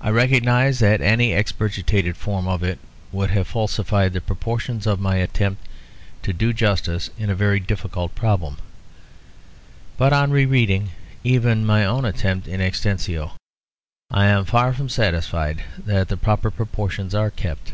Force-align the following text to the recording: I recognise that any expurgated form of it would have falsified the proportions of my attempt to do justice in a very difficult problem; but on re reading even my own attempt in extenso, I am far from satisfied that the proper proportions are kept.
I 0.00 0.10
recognise 0.10 0.78
that 0.78 1.00
any 1.00 1.32
expurgated 1.32 2.16
form 2.16 2.46
of 2.46 2.62
it 2.62 2.78
would 3.10 3.30
have 3.30 3.48
falsified 3.48 4.12
the 4.12 4.20
proportions 4.20 4.86
of 4.86 5.00
my 5.00 5.16
attempt 5.16 5.66
to 6.22 6.32
do 6.32 6.52
justice 6.52 7.10
in 7.18 7.28
a 7.28 7.34
very 7.34 7.58
difficult 7.58 8.14
problem; 8.14 8.58
but 9.96 10.12
on 10.12 10.30
re 10.30 10.46
reading 10.46 10.90
even 11.24 11.66
my 11.66 11.84
own 11.84 12.04
attempt 12.04 12.46
in 12.46 12.60
extenso, 12.60 13.32
I 14.12 14.26
am 14.26 14.44
far 14.44 14.72
from 14.74 14.88
satisfied 14.88 15.64
that 15.76 16.06
the 16.06 16.16
proper 16.16 16.52
proportions 16.52 17.12
are 17.12 17.32
kept. 17.32 17.72